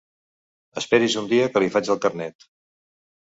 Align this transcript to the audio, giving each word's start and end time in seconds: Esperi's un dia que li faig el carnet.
Esperi's 0.81 1.17
un 1.21 1.27
dia 1.33 1.45
que 1.55 1.63
li 1.63 1.69
faig 1.75 1.91
el 1.97 2.01
carnet. 2.07 2.47